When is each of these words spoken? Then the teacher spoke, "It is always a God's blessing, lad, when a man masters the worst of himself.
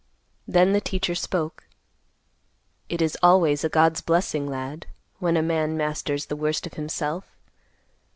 Then 0.47 0.73
the 0.73 0.81
teacher 0.81 1.13
spoke, 1.13 1.67
"It 2.89 3.03
is 3.03 3.15
always 3.21 3.63
a 3.63 3.69
God's 3.69 4.01
blessing, 4.01 4.47
lad, 4.47 4.87
when 5.19 5.37
a 5.37 5.43
man 5.43 5.77
masters 5.77 6.25
the 6.25 6.35
worst 6.35 6.65
of 6.65 6.73
himself. 6.73 7.35